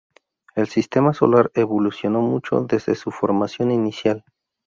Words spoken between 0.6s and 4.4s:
sistema solar evolucionó mucho desde su formación inicial.